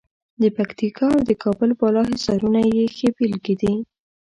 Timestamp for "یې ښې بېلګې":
2.75-3.55